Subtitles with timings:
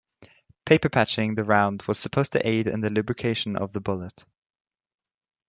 [0.65, 4.25] Paper patching the round was supposed to aid in the lubrication of the bullet.